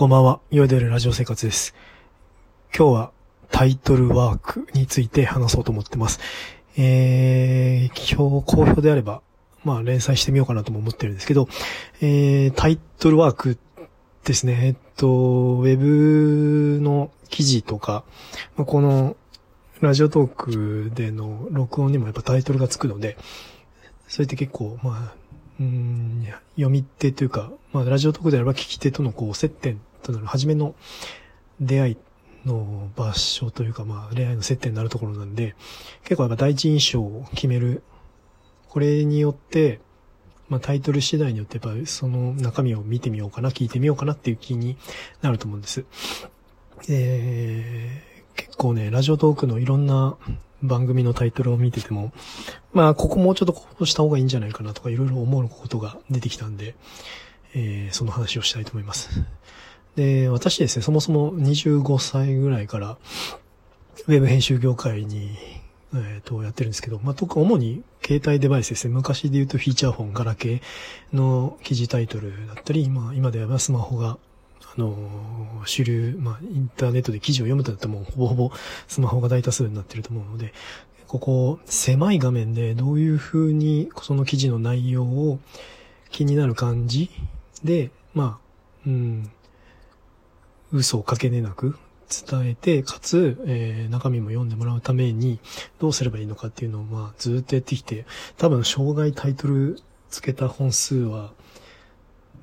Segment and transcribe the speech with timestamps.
[0.00, 0.40] こんばんは。
[0.50, 1.74] いわゆるラジオ生活です。
[2.74, 3.12] 今日は
[3.50, 6.20] タイトルワークについて話そうと思ってます。
[6.78, 9.20] えー、今日好評であれば、
[9.62, 11.48] まあ連載してみようかなとも思ってるんですけど、
[12.00, 13.58] えー、タイトルワーク
[14.24, 14.58] ですね。
[14.62, 18.04] えっと、ウェブの記事とか、
[18.56, 19.18] まこの
[19.82, 23.18] ラジオトークでの録音にもやっぱタイトルがつくので、
[24.08, 25.14] それって結構、まあ、
[25.60, 29.78] うん、読み手というか、まあ、ラジオトークであれば聞き手とのこう、接点
[30.10, 30.74] となる、初めの
[31.60, 31.96] 出会い
[32.44, 35.54] の場所というか、まあ、恋愛の接点になるところなんで、
[36.04, 37.82] 結構やっぱ第一印象を決める。
[38.68, 39.80] これによって、
[40.48, 44.76] まあ、タイトル次第によってやっぱその中身を見てみようかな、聞いてみようかなっていう気に
[45.22, 45.84] なると思うんです。
[46.88, 50.16] えー、結構ね、ラジオトークのいろんな
[50.62, 52.12] 番組のタイトルを見てても、
[52.72, 56.74] まあ、ここもうちょっとこうした方がいいんじゃないかなとかいろいろ思うことが出てきたんで、
[57.54, 59.22] えー、その話をしたいと思います。
[59.96, 62.98] で、私ですね、そもそも25歳ぐらいから、
[64.06, 65.36] ウェブ編集業界に、
[65.94, 68.94] えっ、と、やってるんですけど、まあ、特に主に携帯デバイスですね。
[68.94, 74.18] 昔で言うとフィーチャーフォン、ガラケーの記事タイトルだったり、まあ、今ではスマホが、
[74.62, 78.50] あのー主流、まあ、インターネットで記事を読むとなったらもうほぼほぼ
[78.88, 80.54] スマホが大多数になってると思うので、
[81.06, 85.40] ここ、狭い画面でどういう風にその記事の内容を
[86.10, 87.10] 気になる感じ
[87.64, 89.30] で、まあ、うん、
[90.72, 91.76] 嘘をかけねなく
[92.10, 95.38] 伝えて、かつ、えー中身も読んでもらうために
[95.78, 98.04] どうすればいいのかっていうのを、まあ、ずっとやってきて、
[98.36, 101.32] 多分、生涯タイトルつけた本数は、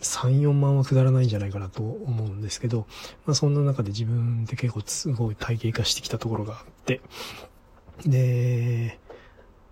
[0.00, 2.86] 3、4万はくだらないんじゃないかなと思うんですけど、
[3.26, 7.00] まあ、そんな中で自分で結構すごい体系化してきたところがあって、
[8.04, 8.98] で、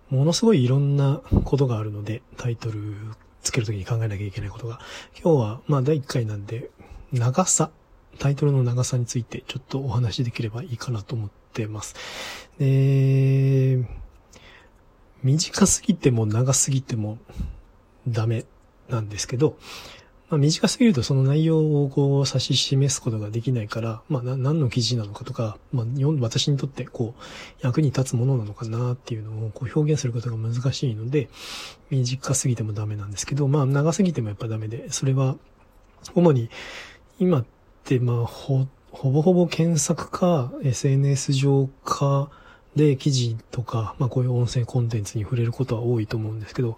[0.09, 2.95] ものすごいいろんなことがあるので、タイトル
[3.41, 4.79] つけるときに考えなきゃいけないことが。
[5.21, 6.69] 今日は、まあ第1回なんで、
[7.11, 7.71] 長さ、
[8.19, 11.95] タイトルの長さについてちょっとお話しできればいいかなと思ってます。
[12.59, 13.85] で、
[15.23, 17.17] 短すぎても長すぎても
[18.07, 18.45] ダメ
[18.89, 19.57] なんですけど、
[20.29, 25.85] まあ、短すぎるとその内容をこう指し示すことができないから、まあ、な何の記事なのかとか、まあ、
[26.19, 27.21] 私にとってこう
[27.61, 31.29] 役に立つものなのかなっていうのをこう表現することが難しいので、
[31.91, 35.35] 短すぎてもダメなんですけど、まあ長すぎてもやっぱダメで、それは
[36.15, 36.49] 主に
[37.19, 37.45] 今っ
[37.85, 42.29] てまあほ、ほぼほぼ検索か SNS 上か
[42.75, 46.75] で記事とか、まあこういう音声コンテンツに触れることは多いと思うんですけど、ま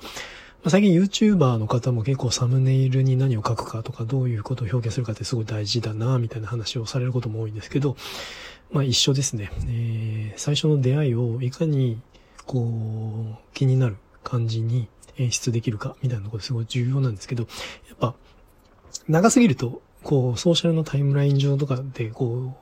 [0.65, 7.95] あ最近 YouTuber の方も結構サムネイルに何を書くかとかどういうことを表現するかってすごい大事だなみたいな話をされることも多いんですけど、
[8.71, 9.49] まあ一緒ですね。
[9.67, 11.99] えー最初の出会いをいかに
[12.45, 12.59] こ
[13.33, 14.87] う気になる感じに
[15.17, 17.47] 演出できるかみたいなことすごい重要なんですけど、
[17.89, 18.13] やっぱ
[19.07, 22.55] 長すぎるとこうソーシャルのタイムライン上とかでこ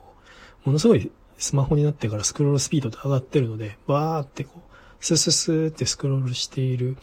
[0.64, 6.96] うものすごいスマホになってからスクロールスピードって上がってるので、わーってこう、スススーってスクロールしている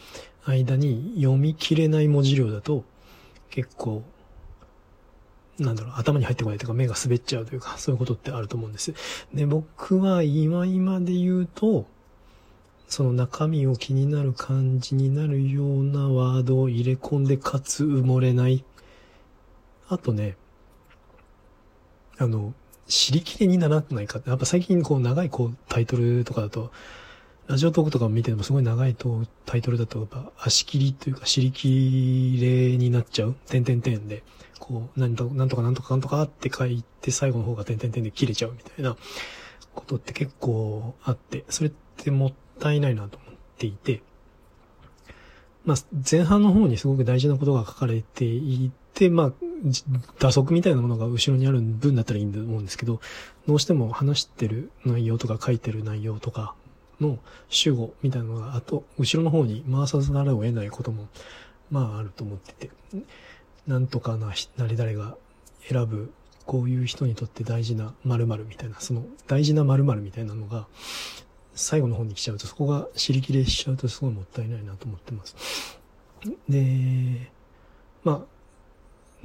[0.44, 2.84] 間に読み切れない文字量だと
[3.48, 4.02] 結構
[5.58, 8.92] なんだろう、頭に入ってこないというか目が滑っちゃうというか、そういうことってあると思うんです。
[9.32, 11.86] で、僕は今今で言うと、
[12.88, 18.64] その中身を気になる感じになるようなワードを入れ込んで、かつ埋もれない。
[19.94, 20.36] あとね、
[22.18, 22.52] あの、
[22.88, 26.72] 尻切れにならないかって、やっぱ最近こう長いこうタイトルとかだと、
[27.46, 33.36] ラジオトークとか見ててもすごい長いとタイトルだとやっぱ足切りというか尻切れになっちゃう。
[33.46, 34.24] 点々点で。
[34.58, 38.96] こう、なんとなんとかなんとかなんとかって書いて最後の方が点々点で切れちゃうみたいな
[39.74, 44.02] ことって結構あって、それってもったいないなと思っていて、
[45.64, 45.76] まあ、
[46.10, 49.32] 前半の方にすごく大事なことが書かれていて、まあ、
[50.18, 53.00] 打足みたいなものが後ろにある分だったらいいと思うんですけど、
[53.46, 56.54] どうしても話してる内容とか書いてる内容とか
[57.00, 61.08] の主語みたいなのが、あと、後ろの方に回さざるを得ないことも、
[61.70, 62.70] まああると思ってて、
[63.66, 65.16] なんとかなひ、なり誰が
[65.68, 66.12] 選ぶ、
[66.46, 70.66] こういう人にとって大事な〇〇みたいな、その大事な〇〇みたいなのが、
[71.54, 75.78] 最後の方に来ちゃうと、そこが尻切れしちゃうとすごいもったいないなと思ってます。
[76.48, 77.30] で、
[78.02, 78.33] まあ、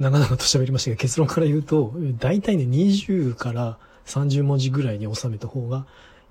[0.00, 5.86] 長々と喋りましたが、結論から言うと、大体ね、20から30文字ぐらいに収めた方が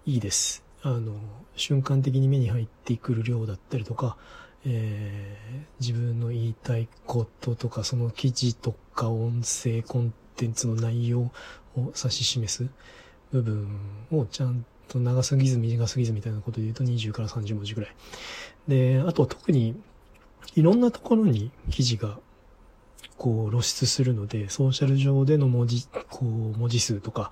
[0.08, 0.64] いいです。
[0.82, 1.14] あの、
[1.56, 4.18] 瞬間的に目に入ってくる量だったりとか、
[4.66, 11.32] えー自分の言いたいこととか、その記事とか音声コンテンツの内容を
[11.78, 12.68] 指し示す
[13.32, 13.80] 部分
[14.12, 17.96] をちゃんと長すぎず短すぎずみたいなことで言うと20から30文字ぐらい。
[18.68, 19.80] で、あとは特に
[20.56, 22.20] いろんなところに記事が
[23.18, 26.26] こう露出するので、ソーシャル上での文字、こう
[26.58, 27.32] 文字数とか、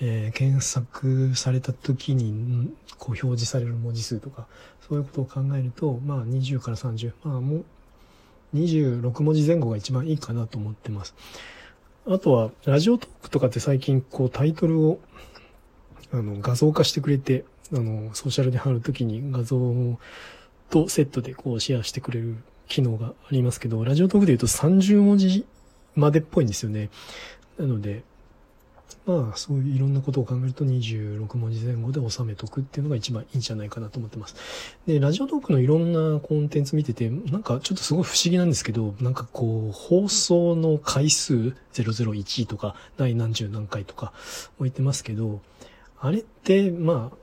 [0.00, 4.46] えー、検索された時に、こう表示される文字数とか、
[4.88, 7.64] そういうことを考えると、まあ20から30、まあもう
[8.54, 11.14] 26文字前後が一番いいかなと思ってます。
[12.06, 14.98] あとは、ラジオトークとかって最近こうタイトルを、
[16.12, 19.58] あの、画像化してくれて、あの、ソーシャルで貼るときに画像
[20.70, 22.36] とセットでこうシェアしてくれる
[22.68, 25.44] 機能がありますけど、ラジオトークで言うと30文字
[25.94, 26.90] までっぽいんですよね。
[27.58, 28.02] なので、
[29.06, 34.36] まあ、そういういろんなことを考えると26文字前後で収めとくっていうのが一番いいんじゃないかなと思ってます。
[34.86, 44.12] で、ラジオトークのいろんなコンテンツ見てて、なんかちょっとすごい不思議なんですけど、なんかこう、放送の回数001とか、第何十何回とか
[44.58, 45.40] 置いてますけど、
[46.00, 47.16] あれって、まあ、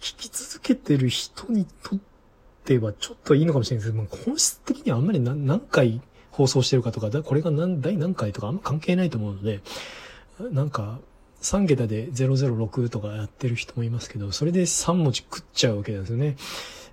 [0.00, 2.13] 聞き続けてる人にとって
[2.78, 6.00] はちょっといいのかもしれないですけど、本質的にはあんまり何回
[6.30, 9.60] 放送してるかとか、これが何、第何回とかあんま関係ないと思うので、
[10.50, 10.98] なんか、
[11.42, 16.36] 3桁で006とかやってる人もいますけど、それで3文字食っちゃうわけですよね。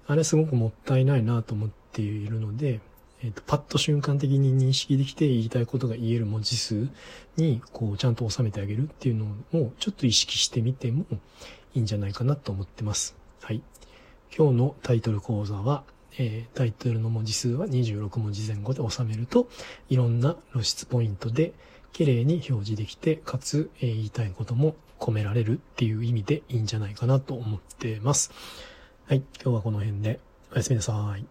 [0.07, 2.81] あれすごくもったいないなと思っているので、
[3.23, 6.89] えっ、ー、と、パッと瞬間的に認識できて言いたいことが言える文字数
[7.37, 11.05] に、こう、ちゃんと収めてあげるっていうのを、ちょっと意識してみても
[11.73, 13.15] いいんじゃないかなと思ってます。
[13.41, 13.61] はい。
[14.35, 15.83] 今日のタイトル講座は、
[16.17, 19.49] えー、タイトルの文字数は26文字前後で収めると、
[19.89, 21.53] いろんな露出ポイントで、
[21.91, 28.31] 綺麗に表示できて、かつ、えー、言いたいことも込められるっていう意味でいいんじゃないかなと思ってます。
[29.05, 30.21] はい、今日はこの辺で
[30.53, 31.25] おやすみなさい。